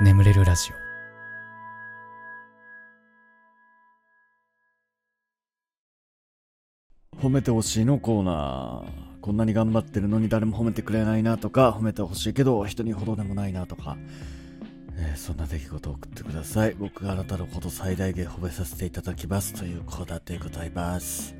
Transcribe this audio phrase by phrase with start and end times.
[0.00, 0.70] 眠れるラジ
[7.12, 9.20] オ褒めてほしいのコーナー。
[9.20, 13.96] こんなに頑張ってるのに誰も褒めてくれないなとか、褒めてほしいけど人にほどでもないなとか、
[14.96, 16.74] えーそんな出来事を送ってください。
[16.78, 21.34] 僕があなたのこと最大限褒めさせていただきますというコーナーでございます。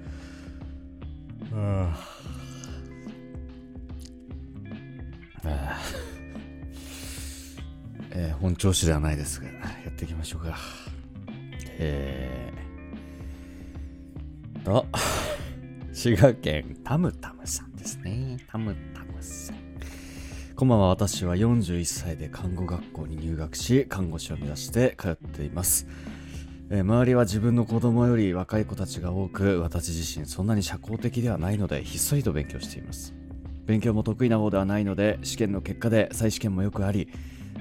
[1.52, 1.96] あ
[5.45, 6.07] ああ
[8.11, 9.54] えー本調子ではないですが、や
[9.90, 10.57] っていきましょうか。
[11.80, 14.86] えーと、
[15.93, 18.39] 滋賀県タムタムさんですね。
[18.48, 19.57] タムタムさん。
[20.57, 20.89] こんばんは。
[20.89, 25.86] 私は41歳で看護学校に入学し、看護師を目指して通っています。
[26.70, 33.14] えー周りは自分の子供より若い子たちが多く、私自身そんなに社交的ではないので、ひっそりと勉強しています。
[33.67, 37.09] 勉強も得意な方ではないので、試験の結果で再試験もよくあり、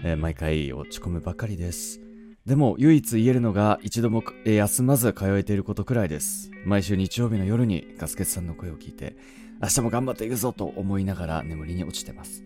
[0.04, 2.02] えー毎回落ち込むばかりです。
[2.46, 6.50] でも唯一言えるのが一度も休まず通えていることくらいです。
[6.66, 9.18] 毎週日曜日の夜にガスケツさんの声を聞いて、
[9.62, 12.44] 明日も頑張っていくぞと思いながら眠りに落ちてます。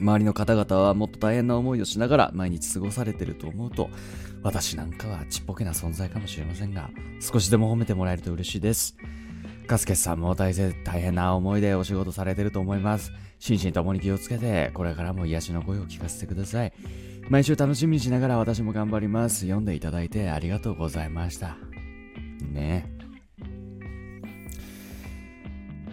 [0.00, 3.90] 周りの方々はもっと大変な思いをしながら毎日過ごされてると思うと、
[4.42, 8.96] 私なんかはちっぽけな存在かもしれませんが、少しでも褒めてもらえると嬉しいです。
[9.66, 13.12] ガスケツさんも大変大変な思いでお仕事されてると思います。
[13.38, 16.72] 心身ともに気をつけて、これからも癒しの声を聞かせてください。
[17.28, 19.40] 毎週楽しみにしながら私も頑張ります。
[19.42, 21.56] 読んでいただいてありがとうございました。
[22.40, 22.98] ねえ。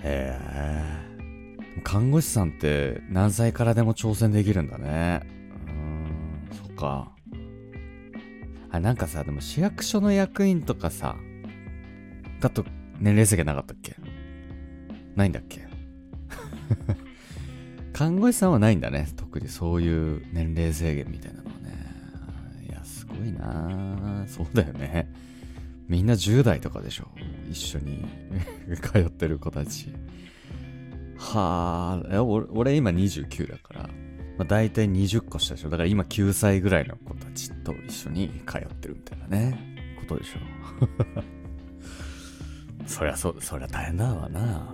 [0.08, 1.82] へえ。
[1.84, 5.22] 看護師さんって何歳からでも挑戦できるんだね。
[5.68, 7.12] うーん、そっか。
[8.72, 11.16] あ、なんかさ、でも市役所の役員とかさ、
[12.40, 12.66] だと
[13.00, 13.96] 年齢制限なかったっけ？
[15.16, 15.68] ないんだっけ？
[17.96, 19.08] 看護師さんはないんだね。
[19.16, 22.68] 特にそういう年齢制限みたいなのはね。
[22.70, 25.10] いや、すごいなそうだよね。
[25.88, 27.08] みんな10代とかでしょ。
[27.50, 28.05] 一緒に
[28.84, 29.94] 通ってる子たち。
[31.17, 33.89] はあ、俺今29だから、ま
[34.39, 35.70] あ、大体20個下でしょ。
[35.70, 39.95] だから今9歳ぐらいの子たちと一緒に通ってるみたいなね。
[39.98, 40.39] ことでしょ。
[42.88, 44.67] そりゃそう、そりゃ大変だわな。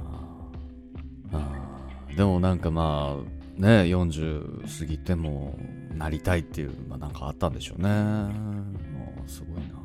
[1.34, 1.71] あ
[2.16, 3.18] でもなんかま
[3.58, 5.58] あ、ね、40過ぎても
[5.94, 7.90] なりたいっていう、まあなんかあったんでしょうね。
[7.90, 9.82] もうすごいな。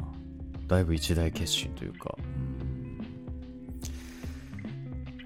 [0.66, 2.16] だいぶ一大決心というか。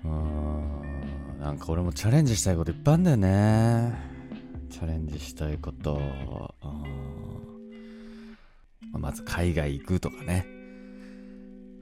[0.05, 0.11] うん。
[0.11, 3.95] うーんなんか俺もチャレンジしたいこといっぱいあるんだよね。
[4.69, 6.01] チャレンジしたいこと。
[6.63, 7.11] うん
[8.99, 10.47] まず海外行くとかね。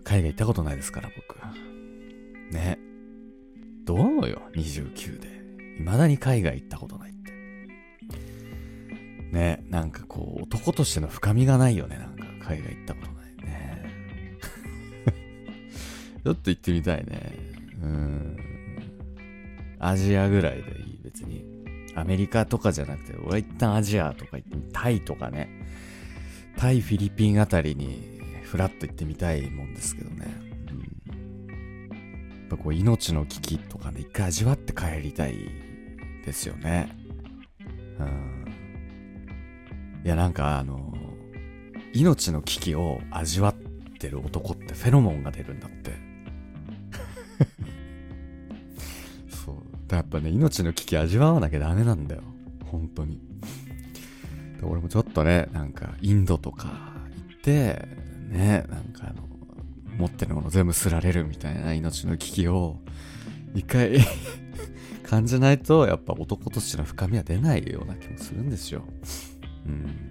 [0.04, 1.36] 海外行ったことないですから、僕。
[2.54, 2.78] ね。
[4.58, 5.28] 29で。
[5.78, 7.32] 未だに海外行ったことないって。
[9.32, 13.84] ね、なんかこう、男としての深みがないよね、なんか海外行ったことないね。
[16.24, 17.32] ちょっと行ってみたいね。
[17.82, 18.36] うん。
[19.78, 21.44] アジアぐらいでいい、別に。
[21.94, 25.48] アメリカとかじゃなくて、俺は一旦アジアとか行って、タイとかね。
[26.56, 30.47] タイ、フィリピンあたりに、フラッと行ってみたいもんですけどね。
[32.62, 35.36] こう、命の危機とかね、一回味わって帰りたい
[36.24, 36.94] ですよね。
[37.98, 38.44] うん。
[40.04, 40.94] いや、なんかあの、
[41.94, 43.54] 命の危機を味わっ
[43.98, 45.92] てる男ってフェロモンが出るんだって。
[49.30, 49.54] そう。
[49.54, 52.22] だからやっぱね、命の危機味わわなきゃダメなんだよ。
[52.66, 53.20] 本当に。
[54.60, 56.66] で俺もちょっとね、なんか、インドとか
[57.28, 57.88] 行って、
[58.28, 59.27] ね、なんかあの、
[59.98, 62.76] 持ってるもの全部すられるみたいな命の危機を、
[63.54, 63.98] 一回
[65.02, 68.84] 感じないと、やっぱ男としての深みは出ないような気もするんですよ。
[69.66, 70.08] うん。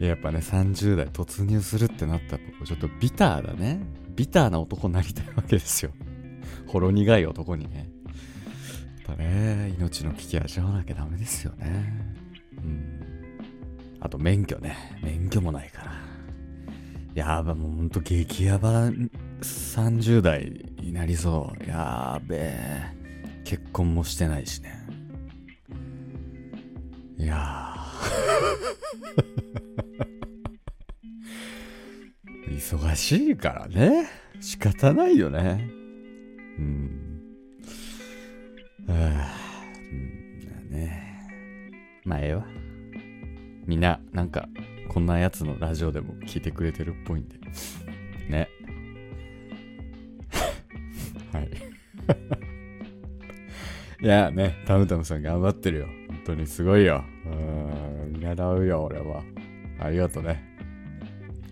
[0.00, 3.80] ややっぱね、30代突入するってなったら、ちょっとビターだね。
[4.16, 5.92] ビターな男になりたいわけですよ。
[6.66, 7.90] ほろ苦い男にね。
[9.06, 11.92] やっぱね、命の危機味わわなきゃダメですよね。
[12.56, 13.00] うん。
[14.00, 14.76] あと免許ね。
[15.02, 16.13] 免許もないから。
[17.14, 18.90] やば、もうほんと激ヤバ
[19.40, 20.50] 30代
[20.80, 21.68] になりそう。
[21.68, 22.82] やべえ。
[23.44, 24.84] 結婚もしてないしね。
[27.16, 27.76] いや。
[32.48, 34.08] 忙しいからね。
[34.40, 35.70] 仕方ないよね。
[36.58, 37.20] うん。
[38.88, 39.32] はあ、
[39.92, 41.22] うん、ね。
[42.04, 42.44] まあ、ええわ。
[43.66, 44.48] みんな、なんか、
[44.94, 47.36] こんなやつのラジオでも聞いてくれてるっぽいんで。
[48.28, 48.48] ね。
[51.32, 51.50] はい。
[54.00, 55.88] いや、ね、タムタムさん頑張ってるよ。
[56.06, 57.04] 本当にすごいよ。
[57.26, 59.24] うん見習うよ、俺は。
[59.80, 60.44] ありがとうね。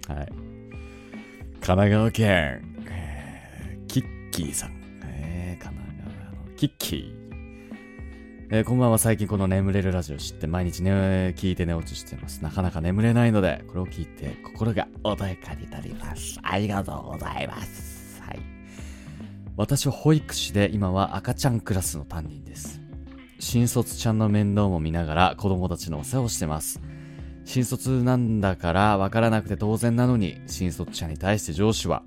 [0.06, 0.26] はい。
[0.26, 0.38] 神
[1.60, 4.70] 奈川県、えー、キッキーさん。
[5.04, 7.21] えー、神奈川のキッキー。
[8.54, 8.98] えー、こんばんは。
[8.98, 12.42] 最近この眠れるラジオ知って毎日ね、聞いて寝落ちしてます。
[12.42, 16.38] なかなか眠れないので、これを聞いて心が穏やかになります。
[16.42, 18.20] ありがとうございます。
[18.20, 18.38] はい。
[19.56, 22.82] 私は保育士で今は赤ちゃんクラスの担任です。
[23.38, 26.82] 新卒ちゃんの面倒も見ながら子供たちのお世話をしてます。
[27.46, 32.02] 新卒なんだから分からなくて当然なのに、新卒ちゃんに対して上司は、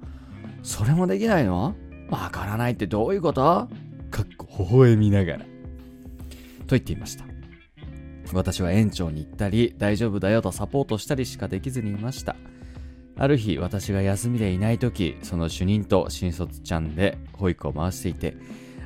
[0.61, 1.73] それもできないの？
[2.11, 3.67] わからないってどういうこと？
[4.11, 5.45] かっこ微笑みながら。
[6.65, 7.25] と言っていました。
[8.33, 12.35] 私は園長に行ったり、大丈夫だよとサポートしたりしかできずにいました。
[13.17, 18.35] ある日、私が休みでいない時、その主任と新卒ちゃんで保育を回していて、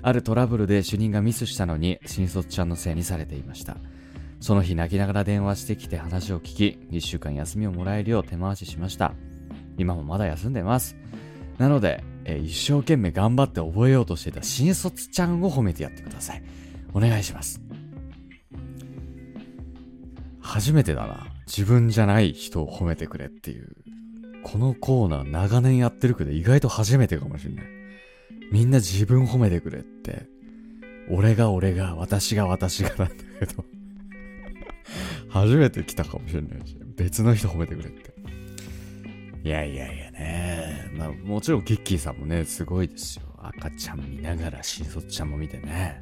[0.02, 3.78] あるトラブルで主任がミスしたのに、新卒ちゃんのせいにされていました。
[4.40, 9.14] その日泣きながら電話してきて話を聞き、1週間休みをもらえるよう手回ししました。
[9.78, 10.96] 今もまだ休んでます。
[11.58, 16.44] なので、え一生懸命頑張って覚えようとしていた新卒ちゃんを褒めてやってください。
[16.94, 17.69] お願いします。
[20.50, 21.28] 初めてだな。
[21.46, 23.69] 自分じゃない人を褒めてくれっていう。
[24.44, 27.66] このコーナー長年やってるけど意外と初めてかもしんない。
[28.51, 30.25] みんな自分褒めてくれって。
[31.07, 33.63] 俺が俺が、私が私がなんだけど
[35.30, 36.75] 初めて来たかもしれないし。
[36.98, 38.12] 別の人褒めてくれって。
[39.44, 40.92] いやいやいやね。
[40.95, 43.24] まあもちろんキッキーさんもね、すごいですよ。
[43.38, 46.02] 赤ちゃん見ながら新卒ちゃんも見てね。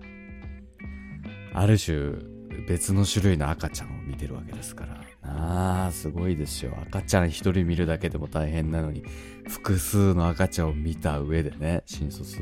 [1.53, 2.36] ある種
[2.67, 5.01] 別の種類の赤ちゃんを見てるわけですから。
[5.23, 6.77] ああ、すごいですよ。
[6.87, 9.03] 赤ちゃん一人見るだけでも大変なのに、
[9.47, 12.41] 複数の赤ちゃんを見た上でね、新卒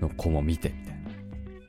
[0.00, 1.10] の子も見てみたいな。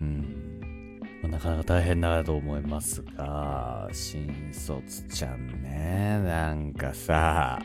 [0.02, 1.00] うん。
[1.22, 7.62] ま、なかなか大変だと思いますが、新卒ちゃんね、なんかさ、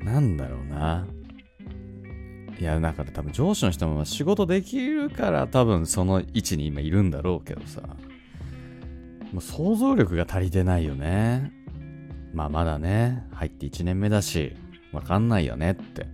[0.00, 1.06] なんだろうな。
[2.58, 7.82] いや、だから多分上司の人も仕事できるから多分その位置に今いるんだろうけどさ。
[9.32, 11.52] もう想像力が足りてないよね。
[12.32, 14.54] まあまだね、入って1年目だし、
[14.92, 16.06] わかんないよねって。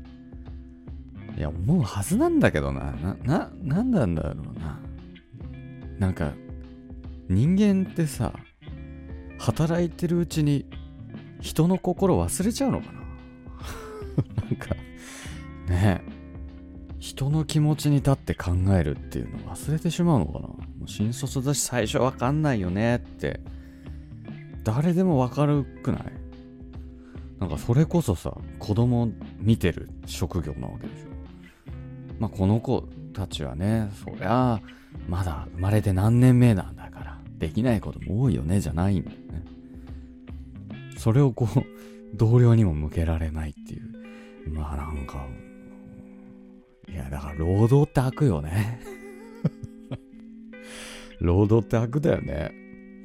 [1.37, 2.93] いや、思うはずなんだけどな。
[2.93, 4.81] な、な、なんなんだろうな。
[5.99, 6.33] なんか、
[7.29, 8.33] 人間ってさ、
[9.39, 10.67] 働いてるうちに
[11.41, 13.01] 人の心忘れちゃうのかな
[14.45, 14.75] なんか、
[15.69, 16.03] ね
[17.03, 20.39] 人の気持ちに立って考えるっていうの忘れてしまうのかな。
[20.39, 23.41] もう新卒だし最初わかんないよねって。
[24.63, 26.03] 誰でもわかるくない？
[27.41, 29.11] なんかそれこそさ子供
[29.41, 31.09] 見てる職業なわけでしょ。
[32.21, 32.83] まあこの子
[33.13, 34.61] たちはねそりゃ
[35.09, 39.45] まだ生まれて何年目なんだからできないことも多いよねじゃないんだよね。
[40.97, 41.65] それをこう
[42.15, 44.53] 同僚にも向けられないっていう。
[44.53, 45.27] まあなんか
[46.89, 48.81] いや、だから労働って悪よね。
[51.21, 52.53] 労働って悪だよね。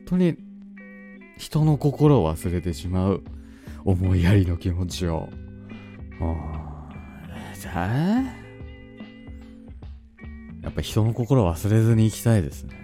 [0.08, 0.38] 本当に
[1.38, 3.24] 人の心を忘れてしまう
[3.86, 5.30] 思いやりの気持ちを。
[7.60, 8.48] じゃあ
[10.64, 12.76] やっぱ人の心を忘れずに行きたいですね。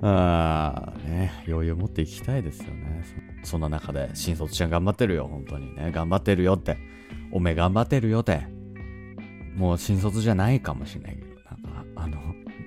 [0.02, 3.04] ああ、ね、余裕持っていきたいですよね。
[3.44, 5.92] そんな中で、新卒ちゃん頑張ってるよ、本当にね。
[5.92, 6.76] 頑張ってるよって。
[7.32, 8.46] おめえ頑張ってるよって。
[9.56, 12.18] もう新卒じゃないかもしれないけど、なんか、あの、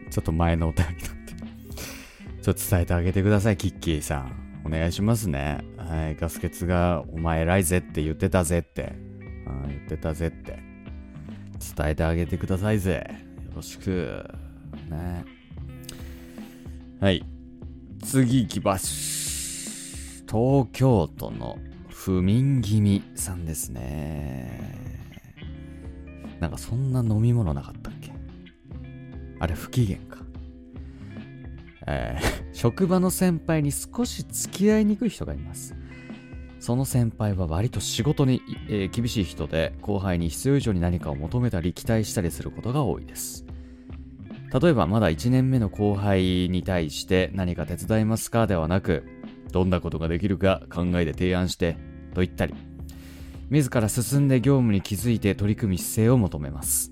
[0.10, 1.34] ちょっと前のお便りだって。
[2.42, 4.62] ちょっと伝えてあげてください、キッキーさん。
[4.66, 5.64] お願いしますね。
[5.78, 8.94] はい、ガスケツが、お前偉いぜって言ってたぜって。
[9.48, 10.60] うん、言ってたぜって。
[11.76, 13.08] 伝えてあげてくださいぜ。
[13.48, 14.24] よろしく。
[14.90, 15.26] ね。
[17.00, 17.24] はい。
[18.04, 20.24] 次行きます。
[20.28, 21.58] 東京都の
[22.06, 24.62] 不眠気味さんですね。
[26.40, 28.14] なんかそんな飲み物なかったっけ？
[29.40, 30.20] あれ不機嫌か。
[31.88, 35.76] えー、 職場の先輩に少し付き合いにくい人がいます。
[36.60, 43.48] その先輩は割と仕事に、えー、厳しい人で後輩に必要以上に何かを求めたり期待したりすることが多いです。
[44.62, 48.46] 例えばまだ1年目の後輩に対して何か手伝いますか？
[48.46, 49.06] ではなく
[49.52, 52.56] どんなことができるか考えて提案してと言ったり、
[53.52, 56.92] 自ら進んで業務に気づいて取り組み姿勢を求めます。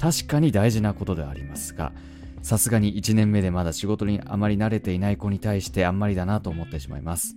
[0.00, 1.92] 確かに大事なことではありますが、
[2.40, 7.36] さすがに1年目でまだ仕事にあまり慣れていない子に対してあんまりだなと思ってしまいます。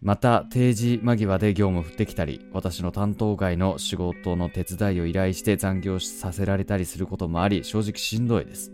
[0.00, 8.72] また、定時間際で業務を振ってきたり、私の担当外の仕事の手伝いを依頼して残業させられたりすることもあり、正直しんどいです。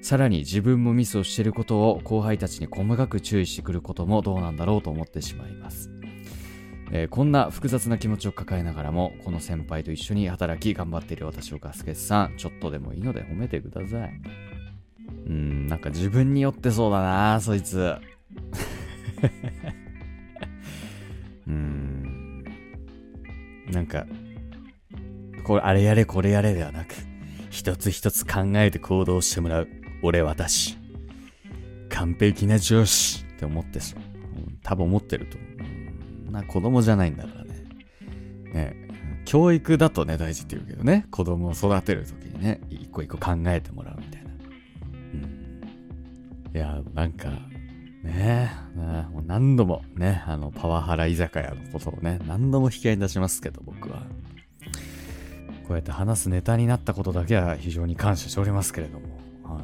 [0.00, 6.01] さらに自分もミスをしていることを後輩たちに細かく注意してくることもどうなんだろうと思ってしまいます。
[6.94, 14.20] えー、こんな複雑な気持ちを抱えながらも、この先輩と一緒に働き頑張っている私をガスケツさん、ちょっとでもいいので褒めてください。
[15.26, 17.94] うん、なんか自分によってそうだな、そいつ。
[21.48, 22.44] うん。
[23.70, 24.04] なんか、
[25.44, 26.94] これ、あれやれこれやれではなく、
[27.48, 29.68] 一つ一つ考えて行動してもらう。
[30.02, 30.76] 俺私。
[31.88, 34.00] 完璧な上司って思ってそう。
[34.62, 35.51] 多分思ってると思う。
[36.32, 37.62] な、子供じゃないんだからね。
[38.52, 38.76] ね、
[39.24, 41.06] 教育だとね、大事って言うけどね。
[41.10, 44.30] 子供を育てるときにね、一個一個考えてもらうみたいな。
[45.14, 46.56] うん。
[46.56, 47.30] いや、なんか、
[48.02, 54.02] ねえ、ねもう何度もね、あの、パワハラ居酒屋のことをね、何度も引き合いに出しますけど、僕は。
[55.62, 59.06] こうやって話すネタになったことだけは非常に感謝しておりますけれども。
[59.44, 59.60] は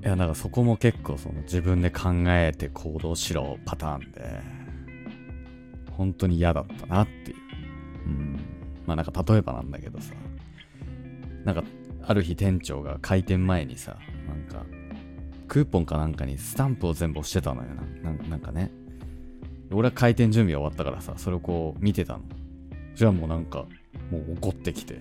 [0.00, 4.63] い、いや、なんかそこも結構その自分で考えて行動しろパターンで、
[5.96, 7.36] 本当に嫌だったなっていう。
[8.06, 8.40] うん。
[8.86, 10.14] まあなんか例えばなんだけどさ、
[11.44, 11.64] なんか
[12.02, 13.96] ある日店長が開店前にさ、
[14.28, 14.66] なんか
[15.48, 17.68] クーポンかなんかにスタンプを全部押してたのよ
[18.02, 18.12] な。
[18.12, 18.70] ななんかね。
[19.70, 22.20] 俺は開店準備終わったからさ、それをこう見てたの。
[22.94, 23.66] じゃあもうなんか、
[24.10, 25.00] もう怒ってきて、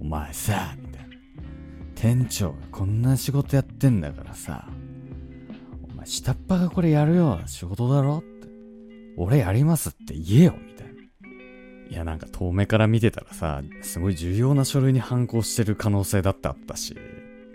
[0.00, 1.16] お前さ、みたいな。
[1.94, 4.68] 店長がこんな仕事やってんだからさ、
[5.92, 8.22] お前下っ端がこれやるような仕事だろ。
[9.16, 10.92] 俺やりますって言えよ、みたいな。
[11.90, 16.96] いや、なんか遠目から見てたらさ、すごい重要な書類に反抗してる可能性だってあったし、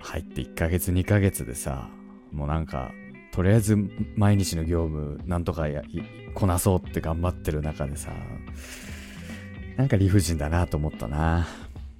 [0.01, 1.89] 入って1ヶ月2ヶ月でさ、
[2.31, 2.91] もうなんか、
[3.31, 3.77] とりあえず
[4.15, 5.83] 毎日の業務なんとかや
[6.35, 8.11] こなそうって頑張ってる中でさ、
[9.77, 11.47] なんか理不尽だなと思ったな。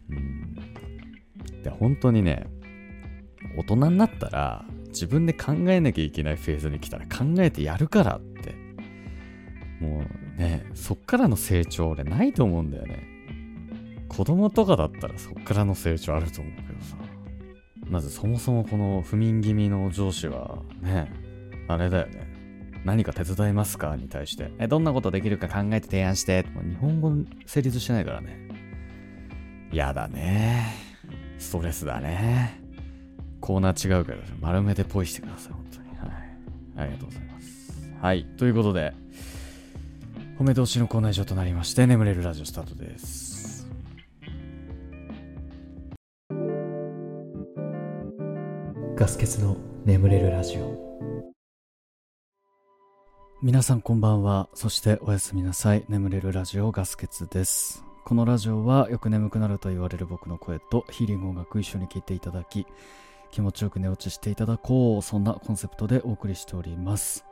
[0.09, 0.55] うん。
[1.63, 2.47] で、本当にね、
[3.57, 8.64] 大人になったら自分で考えなきゃいけないフェーズに来たら考えてやるからって。
[9.79, 10.03] も
[10.37, 13.07] うね、そっからの成長俺ないと思うんだよね。
[14.07, 16.95] 子供とかだったらそっからの成長あると思うけどさ。
[17.87, 21.11] まずそもそもこの不眠気味の上司はね、
[21.67, 22.33] あれだよね。
[22.83, 23.95] 何か手伝いますか？
[23.95, 26.43] に対して、え、どんなことできるか考えて提案して。
[26.53, 27.11] もう日本語
[27.45, 28.47] 成立してないからね。
[29.71, 30.67] やだね。
[31.37, 32.61] ストレスだね。
[33.41, 35.89] コーナー違うから丸めてポイしてください、本当に。
[35.97, 36.09] はい。
[36.77, 37.89] ありがとうございます。
[38.01, 38.25] はい。
[38.37, 38.93] ということで、
[40.37, 43.65] 褒め通しのコーナー以上となりまして、眠れるラジオスタートです。
[48.97, 50.85] ガス欠の眠れるラジオ。
[53.41, 54.49] 皆さんこんばんは。
[54.53, 55.85] そしておやすみなさい。
[55.87, 57.85] 眠れるラジオガス欠です。
[58.03, 62.67] このラジオはよく眠くなると言われる僕の声とヒーリング音楽一緒に聴いていただき
[63.31, 65.01] 気持ちよく寝落ちしていただこう。
[65.01, 67.24] そんなコンセプトでお送りしております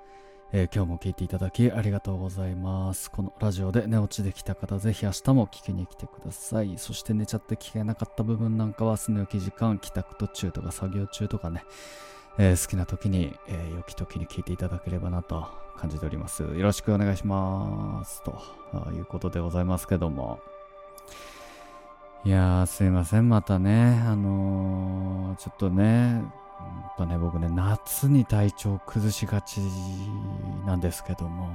[0.56, 3.10] え、今日も聞いていただきありがとうございます。
[3.10, 6.76] このラジオで寝落ちできた方、ぜひ明日も聞きに来てください。
[6.78, 11.66] そして寝ちゃって聞けなかった部分なんかは、す寝起き時間、帰宅途中とか作業中とかね、
[12.38, 16.44] えー、好きな時に、えー、良き時に聞いていただければなと感じております。
[16.44, 18.22] よろしくお願いします。
[18.22, 18.40] と
[18.92, 20.40] いうことでございますけども。
[22.26, 23.28] いやー、すいません。
[23.28, 26.22] またね、あのー、ちょっとね、
[26.98, 29.60] とね、僕ね、夏に体調崩しがち
[30.66, 31.50] なんですけども、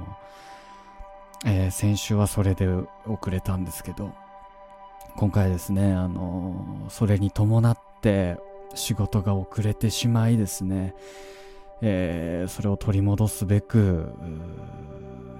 [1.45, 4.11] えー、先週はそれで遅れたんですけど、
[5.15, 8.37] 今回ですね、あのー、それに伴って
[8.75, 10.93] 仕事が遅れてしまいですね、
[11.81, 14.13] えー、それを取り戻すべく、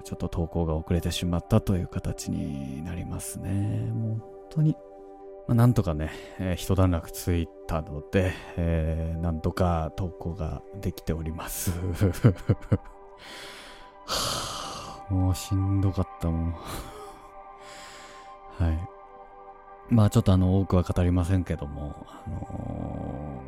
[0.04, 3.90] ちょっと投稿が遅れてしまったという形になりますね。
[3.92, 4.76] 本当に
[5.50, 11.72] まあ、なんとかね、えー、一段落ついたので、えー、なんとか投稿ができております。
[14.06, 16.52] はあ、もうしんどかったもん。
[18.60, 18.88] はい。
[19.88, 23.42] まあちょっとあの、多くは語りませんけども、あの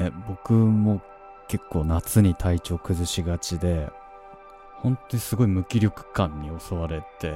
[0.00, 1.00] ー、ね、僕も
[1.48, 3.88] 結構夏に体調崩しがちで、
[4.82, 7.34] 本当にすごい無気力感に襲われて、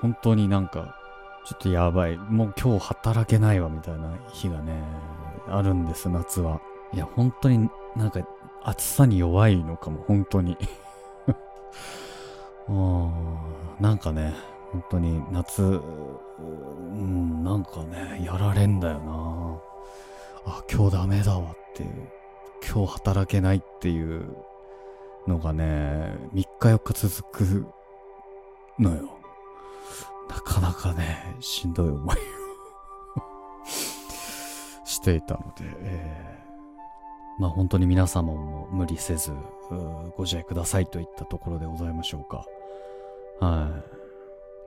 [0.00, 1.01] 本当になんか
[1.44, 2.16] ちょっとやばい。
[2.16, 4.72] もう今日働けないわ、みたいな日がね、
[5.48, 6.60] あるんです、夏は。
[6.92, 8.20] いや、本当になんか
[8.62, 10.56] 暑さに弱いのかも、本当に。
[13.80, 14.34] なんかね、
[14.70, 15.74] 本当に夏、う
[16.94, 20.52] ん、なんかね、やられんだよな。
[20.52, 22.08] あ、今日ダメだわっていう。
[22.64, 24.36] 今日働けないっていう
[25.26, 27.66] のがね、3日4日続く
[28.78, 29.21] のよ。
[30.32, 32.18] なかなかね、しんどい思いを
[34.86, 36.38] していたので、え
[37.38, 39.30] まあ本当に皆様も無理せず、
[40.16, 42.46] ご自愛くださいといったところでございましょうか。
[43.40, 43.66] は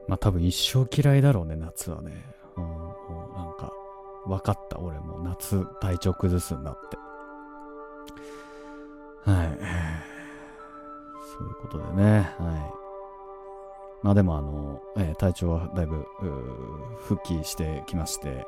[0.07, 0.09] い。
[0.09, 2.11] まあ多分一生嫌いだろうね、夏はね。
[2.57, 2.95] うん、も
[3.33, 3.73] うなんか、
[4.27, 6.97] 分かった、俺も夏体調崩すんだって。
[9.31, 9.47] はい。
[11.37, 12.84] そういうことでね、はい。
[14.01, 16.07] まあでもあの、えー、体調はだいぶ、
[16.99, 18.45] 復帰してきまして、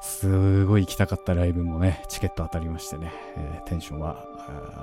[0.00, 4.26] すごい行きたかったライブもね、チケット当たりましてね、えー、テンションは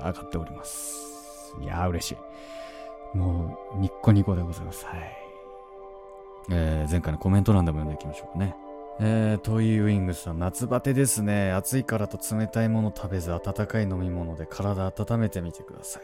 [0.03, 1.55] 上がっております。
[1.61, 2.11] いやー嬉し
[3.13, 3.17] い。
[3.17, 4.85] もう、ニッコニコでございます。
[4.85, 5.17] はい。
[6.49, 8.55] えー、前回のコメント欄でも読んでいきましょうかね。
[8.99, 11.51] えー、トイウィングさん、夏バテですね。
[11.51, 16.03] 暑いからと冷たいもの食べず、温かい飲み物で体温めてみてください。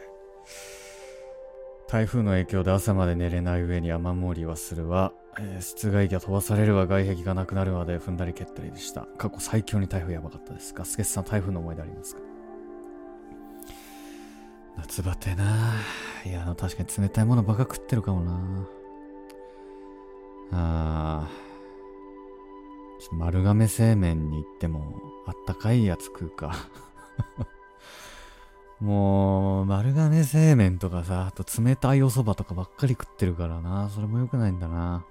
[1.88, 6.86] 台風の影響で朝まで寝れない上に雨漏りはするわ、えー、室外機が飛ばされるわ。
[6.86, 9.08] 外壁がなくなるまで踏んだり蹴ったりでした。
[9.16, 12.20] 過去最強に台風やばかったですガスケツさん台風の思い出ありますか？
[14.76, 15.72] 夏バテな。
[16.26, 18.68] いやあの確かに冷たいものばか食ってるかもな。
[20.52, 23.16] あー。
[23.16, 26.54] 丸亀製麺に行ってもあったかいやつ食うか。
[28.80, 33.90] もう、丸亀製麺とかさ、あと冷たいお蕎麦とかばっかり食ってるからな。
[33.90, 35.04] それも良くないんだな。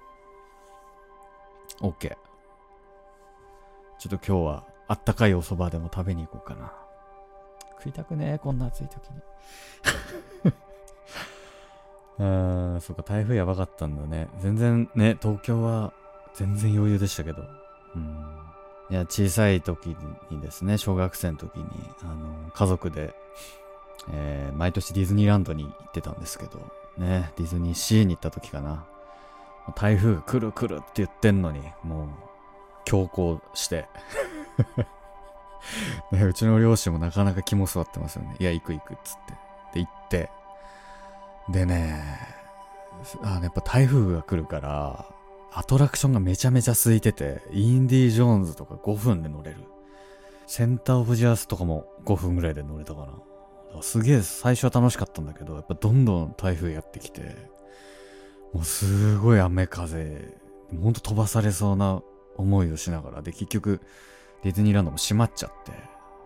[1.80, 2.16] OK。
[3.98, 6.72] ちょっと今日は、あったかいお蕎麦でも食べに行こうかな。
[7.78, 9.22] 食いたくねえ、こんな暑い時に。
[12.20, 14.28] あー、そっか、台風やばかったんだね。
[14.38, 15.92] 全然ね、東京は
[16.34, 17.42] 全然余裕でしたけど。
[17.94, 18.38] うん。
[18.90, 19.94] いや、小さい時
[20.30, 21.64] にですね、小学生の時に、
[22.02, 23.14] あの、家族で、
[24.12, 26.58] えー、毎年ディズニーランドに行ってたんですけど、
[26.96, 28.86] ね、ディズニーシーに行った時かな。
[29.76, 32.08] 台風が来る来るって言ってんのに、もう、
[32.84, 33.86] 強行して
[36.10, 38.36] ね、うちの両親もなかなか肝座ってますよね。
[38.38, 39.34] いや、行く行くっつって。
[39.74, 40.30] で、行って。
[41.50, 42.02] でね、
[43.22, 45.06] あやっぱ台風が来るから、
[45.52, 49.64] アトラクションがめちゃめちゃ空いてて、インディ・ージョーンズとか5分で乗れる。
[50.46, 53.08] センター・オブ・ジャースとかも5分ぐらいで乗れたかな。
[53.82, 57.36] すげえ最初は楽しかったんだけど、やっぱどんどん台風やってきて、
[58.52, 60.34] もうすごい雨風、
[60.82, 62.02] ほんと飛ばされそうな
[62.36, 63.80] 思いをしながら、で、結局、
[64.42, 65.72] ディズニーランドも閉まっちゃって、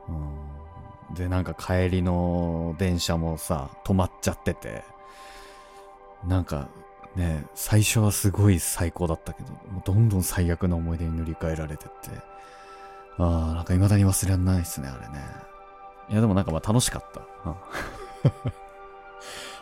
[0.08, 4.84] うん、で、なんか帰りの電車もさ、止まっちゃってて、
[6.26, 6.68] なんか
[7.16, 12.10] ね、最初はすごい最高だったけど、もうどんどん最悪な思い出に塗り替えられてって、
[13.18, 15.51] ああ、なんか未だに忘れられないっすね、あれね。
[16.08, 17.22] いや、でもなんかまあ楽しかった。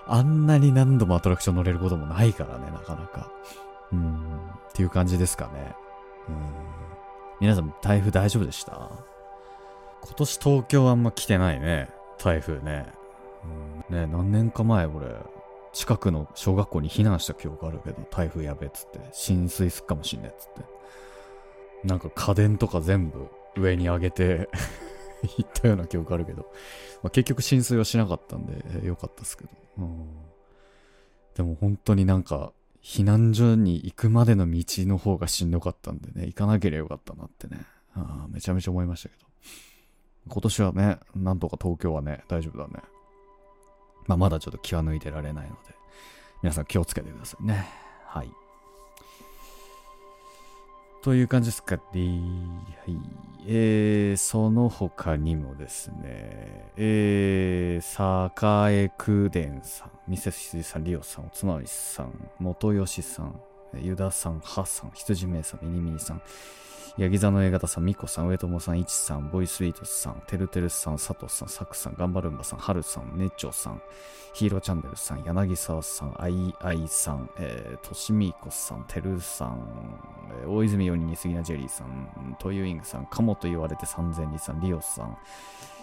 [0.07, 3.31] あんなに何度もアトラクション乗れることもないからね、なかなか。
[3.93, 4.17] うん、
[4.69, 5.75] っていう感じですかね。
[6.29, 6.35] うん。
[7.41, 8.91] 皆さん、台風大丈夫でした？
[10.03, 11.91] 今年東京あんま来てないね。
[12.19, 12.87] 台風ね。
[13.91, 15.15] うん、ね何年か前俺、
[15.73, 20.61] 近くの小学校に避難した記憶あるけど、台風やべっつって、浸水すっかもしんねえっつって。
[21.87, 24.49] なんか家電とか全部上に上げて
[25.39, 26.43] 言ったような記憶あるけど、
[27.03, 30.09] まあ、結局浸水はしなかったんで、えー、かったですけど、うん。
[31.35, 32.53] でも本当になんか、
[32.83, 37.61] 避難所に行くまでの道の方がしんどかったんでね、行かなければよかったなってね、
[37.95, 39.27] あめちゃめちゃ思いましたけど。
[40.29, 42.83] 今年はね、なんとか東京はね、大丈夫だね。
[44.07, 45.75] まあ、まだちょっと気は抜いてられないので、
[46.43, 47.69] 皆さん気をつけてくださいね。
[48.05, 48.40] はい。
[51.03, 51.83] という感じですかね。
[51.95, 52.97] はい。
[53.47, 63.41] えー、その他にもですね、えー、栄空伝さん、ミセス羊さん、リオさん、おつまみさん、元吉さん、
[63.81, 66.23] ユダさん、ハさん、羊名さん、ミニミニさん、
[66.97, 73.81] ヤギ座の A 型さん、ミコさん、上友さん、イチさん、ボイスイートさん、てるてるさん、佐藤さん、サクさん、ガンバルンバさん、ハルさん、ネッチョさん、
[74.33, 79.99] ヒーローチャンネルさん、柳沢さん、アイアイさん、えー、としみこさん、てるさん、
[80.43, 85.17] えー、大泉洋に似すぎなジェリーさん、トイウィングさん、カモと言われて三千里さん、リオさん、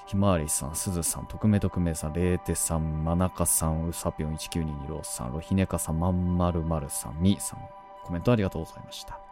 [0.07, 7.59] ひまわりさん、すずさん、匿名匿名さん、レーテさん、マナカさん、ウサピョン1922ローさん、ロヒネカさん、まんまるまるさん、みーさん、
[8.03, 9.26] コメントありがとうございました。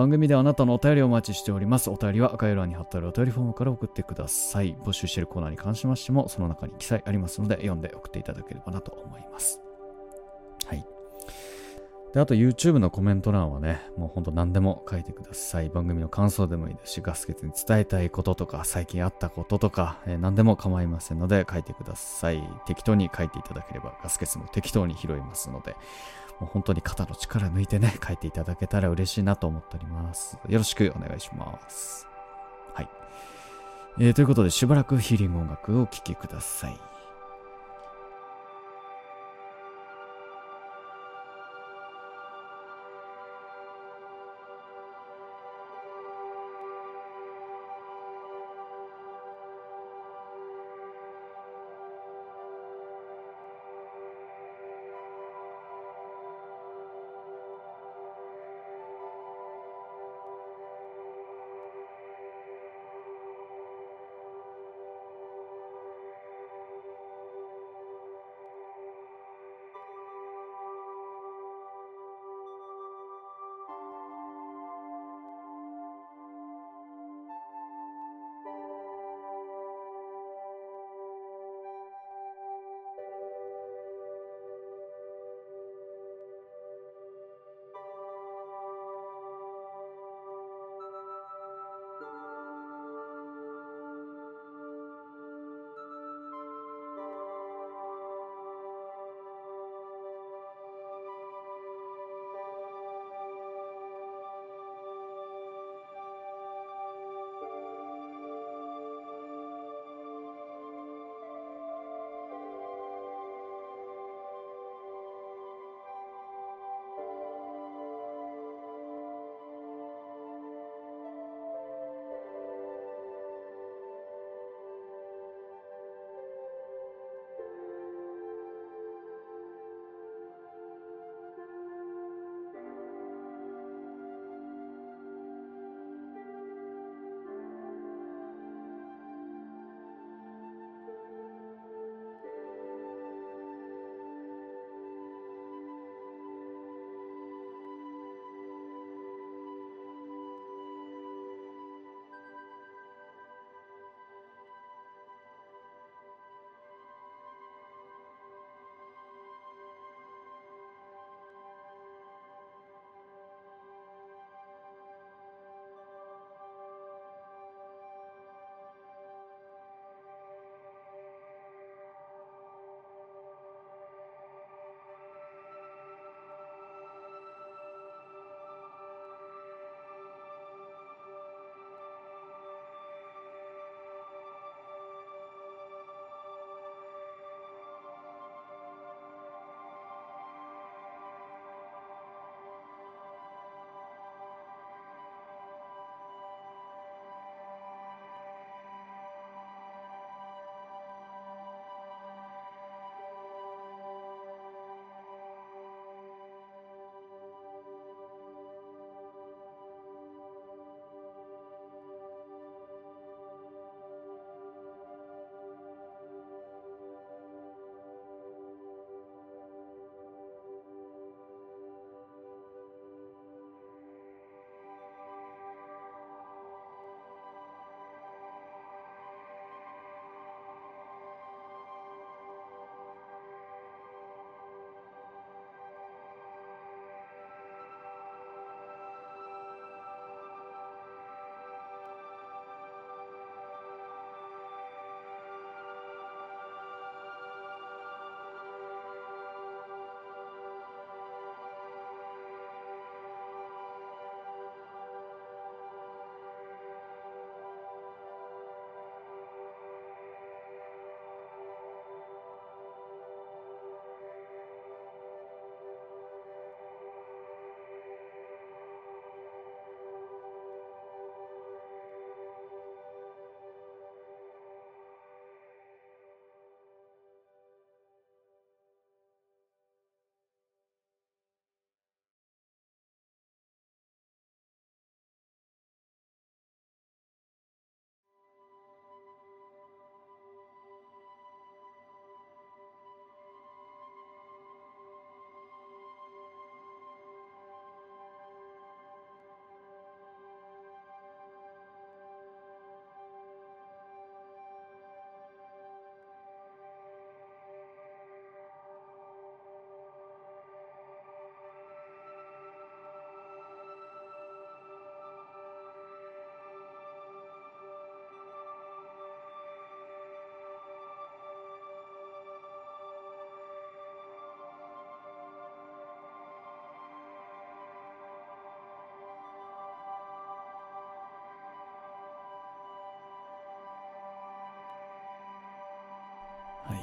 [0.00, 1.90] 番組ではあなたのお便りをお待ちしております。
[1.90, 4.74] お便りは概要欄に貼ってあるお便りフォームから送ってください。
[4.76, 9.60] 募集しているコーナーに関しましても、その中に記載ありますので、読んで送っていただければなと思います。
[10.64, 10.86] はい。
[12.14, 15.68] で、あと YouTube のコメント欄はね、もうほんと何でも書いてください。
[15.68, 22.42] 番組の感想でもいいですし、ガスケツに伝えたいこととか、最近あったこととか、えー、何でも構いませんので書いてください。
[22.64, 25.76] 適当に書いていただければ、ガスケツも適当に拾いますので、
[26.40, 30.38] もう本当に肩の力抜いてね、書いていただけたら嬉しいなと思っております。
[30.48, 32.06] よろしくお願いします。
[32.74, 32.88] はい。
[33.98, 36.89] えーということでしばらくヒーリング音楽をお聴きください。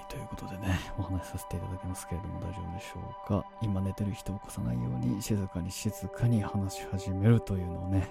[0.09, 3.45] ということでね、 お話しさせていただきますけれども大丈夫でしょうか？
[3.61, 8.07] 今寝てる人を起こさないように静かに静かに話し始めるというのをね、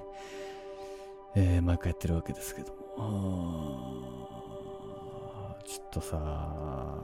[1.35, 4.17] えー、毎回やってるわけですけども。
[5.65, 6.97] ちょっとさ、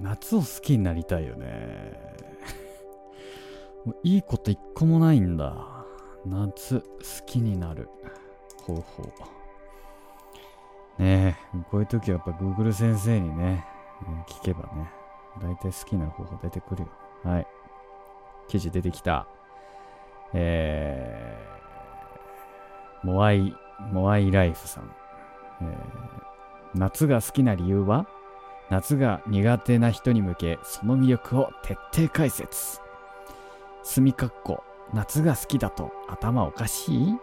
[0.00, 1.98] 夏を好きになりたいよね。
[3.86, 5.86] もういいこと一個もないんだ。
[6.26, 6.86] 夏好
[7.24, 7.88] きになる
[8.66, 9.02] 方法。
[10.98, 13.64] ねえ、こういう時はやっぱ Google 先生にね、
[14.26, 14.90] 聞けばね、
[15.40, 16.88] 大体好きな方法出てくるよ。
[17.24, 17.46] はい。
[18.48, 19.26] 記事出てきた。
[20.32, 23.56] えー、モアイ、
[23.92, 24.90] モアイライフさん。
[25.62, 25.76] えー、
[26.74, 28.06] 夏が好きな理由は？
[28.68, 32.80] 夏が苦手な人に向け、その魅力を徹底解説。
[33.82, 37.16] 墨かっこ、夏が好きだと頭おかしい？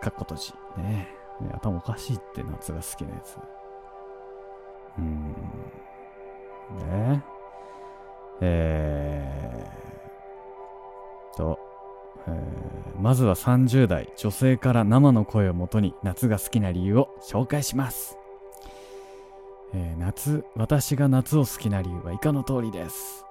[0.00, 0.54] かっこ閉じ。
[0.78, 1.08] ね
[1.40, 3.36] ね頭おかしいって夏が好きなやつ。
[4.98, 5.34] うん。
[6.70, 7.22] ね
[8.40, 11.58] えー、と、
[12.26, 18.18] えー、まずは30代女性から生の声をもとに夏が好きな理由を紹介します。
[19.72, 23.24] えー、夏、私が夏を好きな理由は以下の通りです。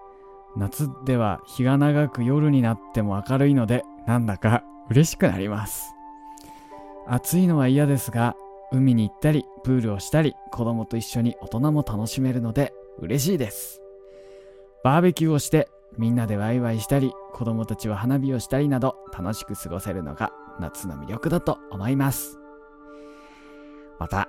[0.56, 5.94] 夏では日が長く夜になっても明るいので、なんだか嬉しくなります。
[7.08, 8.36] 暑いのは嫌ですが、
[8.72, 13.82] 海に行ったり、プールをしたり、子供と一緒に大人も楽しめるので嬉しいです。
[14.84, 22.40] バーベキューをして、みんなでワイワイしたり、子供たちは花火をしたりなど楽しく過ごせるのが夏の魅力だと思います。
[24.00, 24.28] また、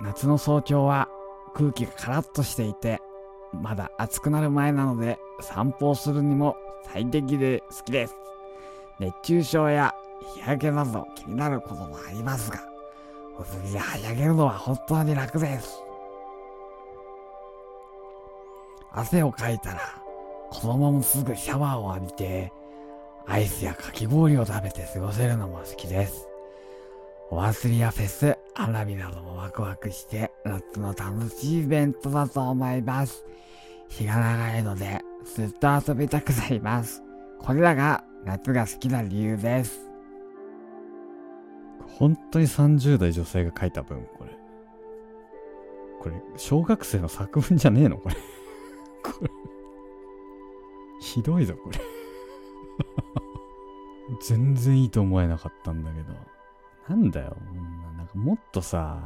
[0.00, 1.08] 夏の早朝は
[1.54, 3.00] 空気がカラッとしていて、
[3.52, 6.56] まだ暑くなる前なので散歩をするにも
[6.92, 8.14] 最適で好きです。
[8.98, 9.94] 熱中症や
[10.34, 12.60] 日焼けなど気になることもありますが、
[13.38, 15.85] 薄着ではやげるのは本当に楽です。
[18.96, 19.80] 汗をかいたら、
[20.50, 22.52] 子供もすぐシャワーを浴びて、
[23.26, 26.26] アイスやかき氷を食べて過ごせるのも好きです。
[27.28, 33.26] お祭りやフェス、花火などもワクワクして夏の楽しいイベントだと思います。
[33.88, 35.02] 日が長いので
[35.34, 37.02] ずっと遊びたくなります。
[37.38, 39.90] これらが夏が好きな理由です。
[41.98, 44.30] 本当に30代女性が書いた文、これ。
[46.00, 48.16] これ、小学生の作文じゃねえのこれ。
[49.12, 49.30] これ。
[51.00, 51.78] ひどいぞ、これ。
[54.20, 56.14] 全然いいと思えなかったんだけど。
[56.88, 57.36] なんだよ。
[57.96, 58.98] なんかもっとさ、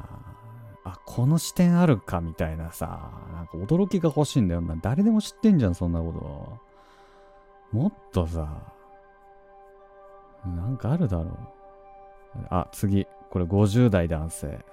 [0.84, 4.76] あ、この視点あるかみたいなさ、なんか驚きが欲しいんだよな。
[4.76, 6.60] 誰でも知ってんじゃん、そんなこ
[7.72, 7.76] と。
[7.76, 8.72] もっとさ、
[10.44, 11.38] なんかあるだろう。
[12.50, 13.06] あ、次。
[13.30, 14.64] これ50代男性。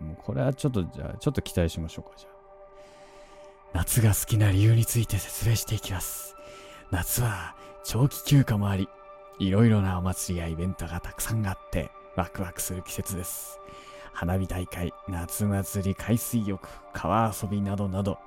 [0.00, 2.35] もうこれはちょっと、じゃあ、ちょっと期待しましょうか、じゃあ。
[3.76, 6.34] 夏が好きな理由について説明していきます。
[6.90, 8.88] 夏は長期休暇もあり、
[9.38, 13.60] いろいろなお祭りやイベントがたくさんあって、ワクワクする季節です。
[14.14, 18.18] 花火大会、夏祭り、海水浴、川遊びなどなど、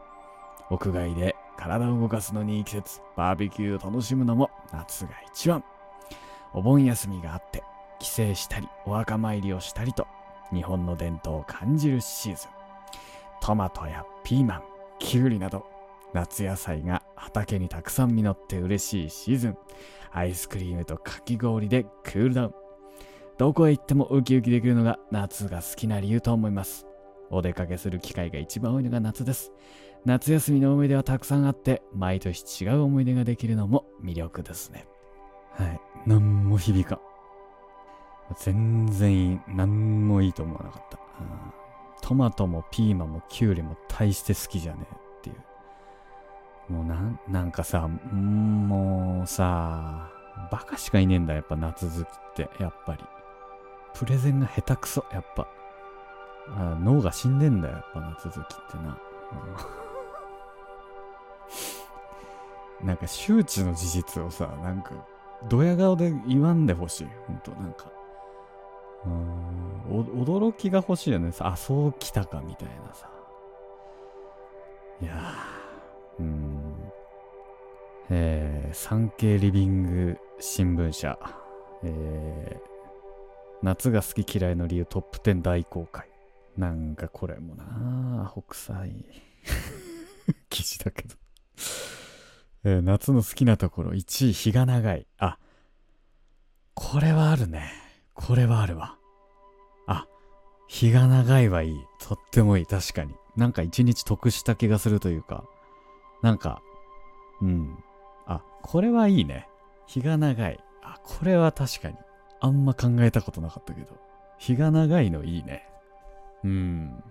[0.69, 5.63] 屋外で体を動かすのにいい季節、バーベキューを楽しむのも夏が一番。
[6.53, 7.63] お盆休みがあって、
[7.97, 10.05] 帰省したり、お墓参りをしたりと、
[10.53, 12.49] 日本の伝統を感じるシーズン。
[13.41, 14.63] トマトやピーマン、
[14.99, 15.65] キュウリなど、
[16.13, 19.57] 夏野菜が畑にたくさん実って嬉しいシーズン。
[20.11, 22.53] アイスクリームとかき氷でクールダウン。
[23.37, 26.85] どこへ行ってもウキウキできるのが夏が好きな理由と思います。
[27.29, 29.51] お出かけする機会が一番多いのが夏です。
[30.05, 34.87] 夏休みの思い出はたくさんあって、毎年違う思い出ができるのも魅力ですね。
[35.51, 35.79] はい。
[36.05, 36.99] 何も響か。
[38.37, 39.39] 全然いい。
[39.47, 40.99] 何もいいと思わなかった。
[41.19, 41.68] うん、
[42.01, 46.73] トマトもピーマンもキュウリも大して好きじゃねえっていう。
[46.73, 50.11] もうなん、なんかさ、もうさ、
[50.51, 53.03] バカしかいねえんだ、やっぱ夏好きって、やっぱり。
[53.93, 55.47] プレゼンが下手くそ、やっぱ。
[56.55, 58.97] あ脳が死んでんだよ、やっぱ夏好きってな。
[62.83, 64.91] なんか周知の事実をさ、なんか、
[65.47, 67.07] ドヤ顔で言わんでほしい。
[67.27, 67.91] ほんと、なんか。
[69.05, 71.31] うん、驚きが欲しいよね。
[71.39, 73.09] あ、そう来たか、みたいなさ。
[75.01, 76.75] いやー、うん。
[78.09, 81.17] えー、産経リビング新聞社。
[81.83, 82.59] えー、
[83.61, 86.09] 夏が好き嫌いの理由トップ10大公開。
[86.57, 89.05] なんかこれもな北斎
[90.49, 91.15] 記事だけど
[92.65, 95.07] えー、夏の好きなところ1位日が長い。
[95.17, 95.37] あ、
[96.73, 97.71] これはあるね。
[98.13, 98.98] これはあるわ。
[100.69, 101.87] 日が長いはいい。
[101.97, 102.65] とってもいい。
[102.67, 103.15] 確かに。
[103.35, 105.43] なんか一日得した気がするというか、
[106.21, 106.61] なんか、
[107.41, 107.83] うん。
[108.27, 109.49] あ、これはいいね。
[109.87, 110.59] 日が長い。
[110.83, 111.95] あ、これは確かに。
[112.39, 113.97] あんま考えたことなかったけど。
[114.37, 115.67] 日が長いのいいね。
[116.43, 117.03] うん。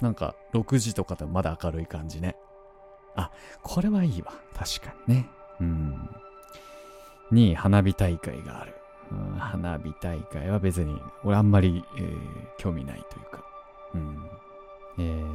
[0.00, 2.36] なんか、6時とかでもまだ明るい感じね。
[3.14, 3.30] あ、
[3.62, 4.32] これはいいわ。
[4.54, 5.28] 確かにね。
[5.60, 6.08] うん。
[7.30, 8.74] に、花火大会がある。
[9.38, 12.16] 花火大会は別に、俺あんまり、えー、
[12.58, 13.44] 興味ないというか。
[13.94, 14.30] うん。
[14.98, 15.26] えー、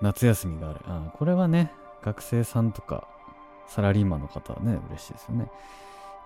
[0.00, 0.80] 夏休みがある。
[0.86, 3.06] あ、これはね、学生さんとか、
[3.66, 5.50] サラリーマンの方はね、嬉しいですよね。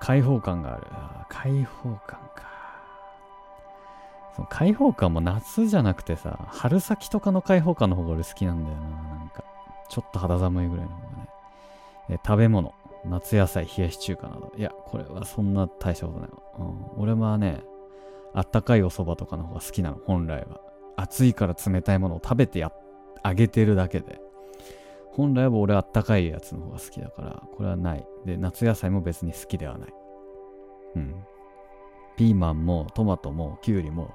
[0.01, 0.87] 開放感がある。
[0.91, 2.57] あ開放感か。
[4.35, 8.83] その開放感も夏じゃなくてさ、春先とかの開放感の方が俺好きなんだよな。
[8.89, 9.45] なんか、
[9.89, 11.29] ちょっと肌寒いぐらいの方がね。
[12.11, 12.75] え食べ物。
[13.09, 14.53] 夏野菜、冷やし中華など。
[14.57, 16.31] いや、これはそんな大したことない。
[16.59, 17.63] うん、俺はね、
[18.35, 20.61] あったかいお蕎麦とかの方が好きなの、本来は。
[20.97, 22.73] 暑いから冷たいものを食べてや
[23.23, 24.21] あげてるだけで。
[25.13, 28.07] 本来は俺はあったかいやつの方が好きだから、これはない。
[28.25, 29.95] で、夏野菜も別に好きではない。
[30.97, 31.25] うん。
[32.17, 34.11] ピーマンもトマトもキュウリも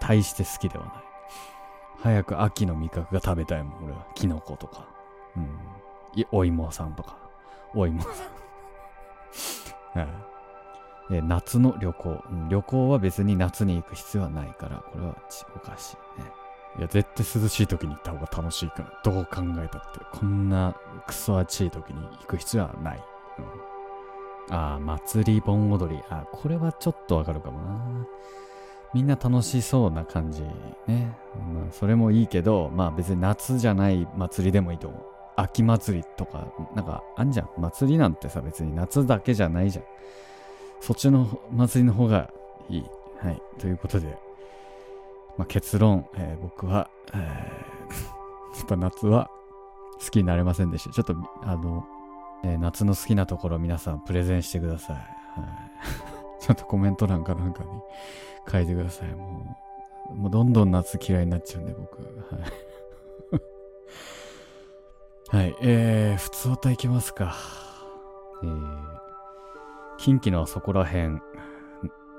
[0.00, 0.94] 大して好きではない。
[2.00, 4.06] 早く秋の味覚が食べたいもん、俺は。
[4.14, 4.88] キノコとか。
[5.36, 6.26] うん。
[6.32, 7.27] お芋さんとか。
[7.74, 8.08] お芋さ
[9.94, 9.98] ん。
[10.00, 10.08] はい。
[11.10, 15.16] え夏の旅行、旅行は別に夏に行く必要はないから、これは
[15.56, 16.30] おかしいね。
[16.78, 20.00] いや、絶対涼しい時に行った方が楽しいから、どう考えたって。
[20.12, 20.74] こんな
[21.06, 23.04] クソ暑い時に行く必要はない。
[24.48, 26.02] うん、ああ、祭り盆踊り。
[26.10, 28.06] あこれはちょっとわかるかもな。
[28.94, 30.42] みんな楽しそうな感じ
[30.86, 31.16] ね。
[31.54, 35.17] まあ、それもいいけど、まあ別に夏じゃない祭りでもいいと思う。
[35.38, 37.48] 秋祭りとか、なんかあんじゃん。
[37.58, 39.84] 祭りなんてさ、別に夏だけじゃないじゃん。
[40.80, 42.30] そっちの祭りの方が
[42.68, 42.84] いい。
[43.20, 43.40] はい。
[43.58, 44.18] ということで、
[45.36, 47.18] まあ、結論、えー、僕は、えー、
[48.58, 49.30] やっぱ夏は
[50.04, 50.90] 好きになれませんでした。
[50.90, 51.86] ちょっと、あの、
[52.42, 54.96] えー、夏の好きなところ皆さんプレゼンしてください。
[54.96, 57.70] はい、 ちょっとコメント欄かなんかに
[58.50, 59.08] 書いてください。
[59.10, 59.56] も
[60.10, 62.02] う、もうどんどん夏嫌いになっちゃうんで、僕。
[62.02, 62.67] はい。
[65.30, 67.36] はい、えー、普通歌いきますか。
[68.42, 68.78] えー、
[69.98, 71.18] 近畿のそこら辺、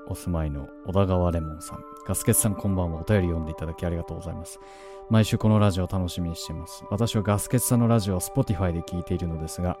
[0.06, 1.82] お住まいの小田川レモンさん。
[2.06, 3.00] ガスケツさんこんばんは。
[3.00, 4.60] お便り読んでいただきありがとうございます。
[5.08, 6.84] 毎週このラジオを楽しみにしています。
[6.88, 9.76] 私はガスケツさんのラジオを Spotify で聞いているのですが、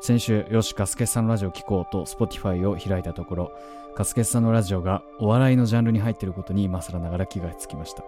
[0.00, 3.52] 先週、よし、ガスケツさんのラジオを聞こうと Spotify を開いたところ、
[3.94, 8.02] ガスケツさんのラジオがお笑いのジャンルに入っていることに今更ながら気がつきました。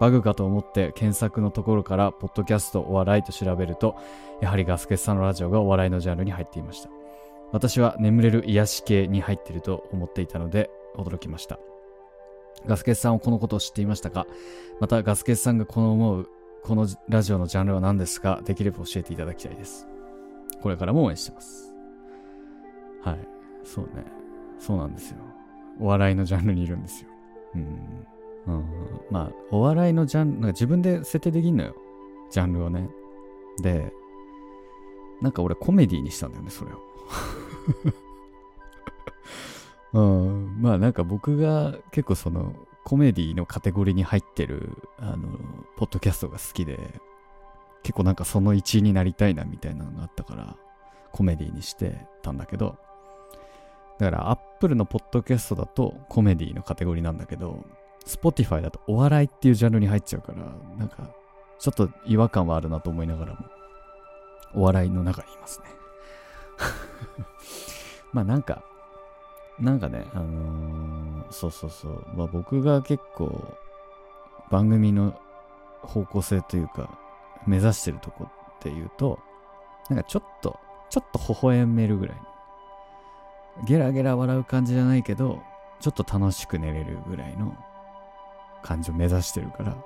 [0.00, 3.96] バグかと思って検索のところから、ポッドキャストお笑いと調べると、
[4.40, 6.90] やはりガスケツさんのラジオがお笑いのジャンルに入っていました。
[7.52, 11.58] 私は眠れる癒し系に入っていると思っていたので、驚きました。
[12.66, 14.26] ガスケツさんはこのことを知っていましたか？
[14.80, 16.28] またガスケツさんがこの思う
[16.62, 18.40] このラジオのジャンルは何ですか？
[18.44, 19.86] できれば教えていただきたいです。
[20.60, 21.74] これからも応援してます。
[23.02, 23.18] はい。
[23.64, 24.04] そうね。
[24.58, 25.16] そうなんですよ。
[25.80, 27.10] お笑いのジャンルにいるんですよ。
[27.56, 28.06] うん。
[28.46, 28.64] うん、
[29.10, 31.74] まあ、お笑いのジャンル、なんか自分で設定できんのよ。
[32.30, 32.88] ジャンルをね。
[33.60, 33.92] で、
[35.20, 36.82] なんか俺コメディにしたんだよね、それを。
[39.92, 45.28] うん、まあなんか僕が結構そのコメディのカテゴリーに入ってるあの
[45.76, 46.78] ポッドキャストが好きで
[47.82, 50.56] 結構なんかその一位になりたいなみたいなのがあったから
[51.12, 52.78] コメディにしてたんだけど
[53.98, 57.64] だからアップルのポッドキャストだとコメディのカテゴリーなんだけど
[58.06, 60.44] Spotify だとお笑いっていうジャンルに入っちゃうから
[60.78, 61.08] なんか
[61.58, 63.38] ちょっと違和感はあるなと思いながらも
[64.54, 65.66] お笑いの中にいますね
[68.12, 68.62] まあなんか
[69.62, 73.56] なんかね、あのー、そうそうそう、まあ、僕が結構
[74.50, 75.18] 番組の
[75.82, 76.90] 方向性というか、
[77.46, 79.18] 目指してるとこっていうと、
[79.88, 80.58] なんかちょっと、
[80.90, 82.16] ちょっと微笑めるぐらい。
[83.66, 85.40] ゲラゲラ笑う感じじゃないけど、
[85.80, 87.56] ちょっと楽しく寝れるぐらいの
[88.62, 89.76] 感じを目指してるから、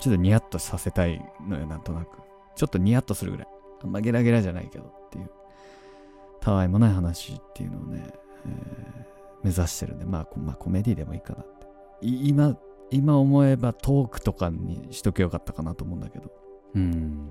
[0.00, 2.18] ちょっとニヤッとさせたいのよ、なんとなく。
[2.54, 3.48] ちょっとニヤッとするぐらい。
[3.82, 5.30] あんまゲラゲラじゃないけどっていう。
[6.40, 8.02] たわいもない話っていうのをね、
[8.46, 11.66] えー、目指してるんで、まあ、まあ、コメディでもいいかなって。
[12.02, 12.56] 今、
[12.90, 16.30] 今思えばトークとかにしとけよかったかなと思うんだけど。
[16.74, 17.30] うん。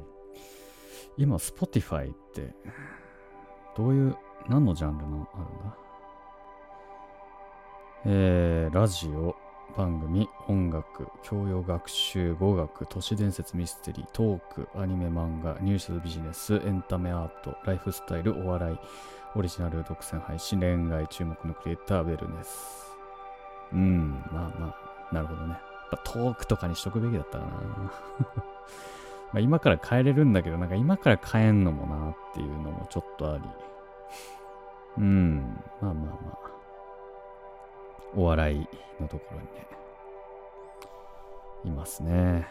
[1.17, 2.55] 今、Spotify って、
[3.75, 4.17] どういう、
[4.49, 5.77] 何のジャンルのあるんだ？
[8.05, 9.35] えー、ラジオ、
[9.77, 18.77] 番組、音楽、教養学習、語学、都市伝説ミステリー、トーク、アニメ、漫画、ニュース、ビジネス、エンタメ、アート、ライフスタイル、お笑い、
[19.35, 22.91] オリジナル独占配信、恋愛、注目のクリエイター、ウェルネス。
[23.73, 24.75] うん、まあま
[25.11, 25.55] あ、なるほどね。
[26.03, 27.51] トークとかにしとくべきだったかな。
[29.33, 33.43] まあ、今から変えれるんだけど、なんか今から変えんのもなっていうのもちょっとあり。
[34.97, 36.60] うん、まあまあまあ。
[38.15, 38.67] お笑い
[39.01, 39.67] のところにね、
[41.65, 42.47] いますね。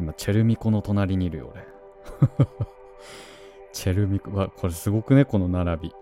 [0.00, 1.66] 今、チェルミコの隣にいるよ、俺。
[3.72, 5.94] チェルミコは、これすごくね、この並び。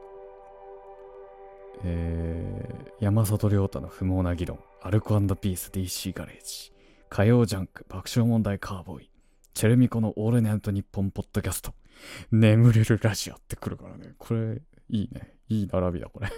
[1.85, 6.73] えー、山里亮太の不毛な議論、アルコピース DC ガレージ、
[7.09, 9.11] 火曜ジャンク、爆笑問題カーボーイ、
[9.53, 11.75] チェルミコのオールナイトニッポンポッドキャスト、
[12.31, 14.15] 眠れるラジオってくるからね。
[14.19, 15.35] これ、いいね。
[15.49, 16.29] いい並びだ、これ。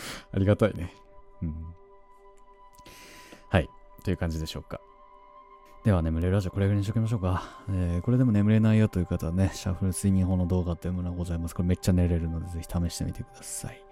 [0.32, 0.92] ありがたいね。
[1.42, 1.54] うん。
[3.50, 3.68] はい。
[4.04, 4.80] という感じでしょうか。
[5.84, 7.42] では、眠れるラジオこれぐらいにしときましょうか。
[7.70, 11.54] えー、これでも眠れないよという方はね、シャッフル睡眠法の動画というものがございます。
[11.54, 13.82] これめっちゃ寝れるので、ぜひ試してみてください。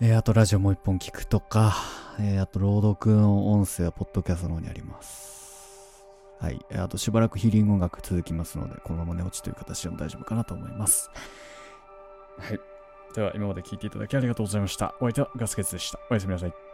[0.00, 1.74] えー、あとラジオもう一本聞くとか、
[2.20, 6.06] えー、あと朗読の音声はポッドキャストの方にあります。
[6.40, 6.60] はい。
[6.76, 11.10] あとしばらくヒーリング音楽続きますので、このまま寝落ちという形でも大丈夫かなと思います。
[12.38, 12.77] はい。
[13.14, 14.94] では、今まで聞いていただきありがとうございました。
[15.00, 15.98] お相手はガスケツでした。
[16.10, 16.67] おやすみなさい。